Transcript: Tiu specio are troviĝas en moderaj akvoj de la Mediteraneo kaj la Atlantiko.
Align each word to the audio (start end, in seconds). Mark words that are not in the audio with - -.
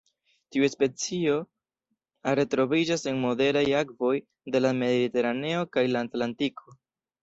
Tiu 0.53 0.69
specio 0.75 1.35
are 2.33 2.47
troviĝas 2.55 3.07
en 3.13 3.23
moderaj 3.29 3.65
akvoj 3.85 4.13
de 4.53 4.67
la 4.67 4.75
Mediteraneo 4.83 5.73
kaj 5.75 5.89
la 5.97 6.09
Atlantiko. 6.11 6.81